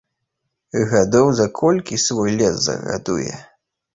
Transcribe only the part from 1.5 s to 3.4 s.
колькі свой лес загадуе.